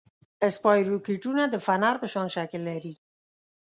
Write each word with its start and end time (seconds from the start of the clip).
اسپایروکیټونه 0.47 1.43
د 1.49 1.55
فنر 1.65 1.95
په 2.01 2.07
شان 2.13 2.27
شکل 2.35 2.61
لري. 2.69 2.93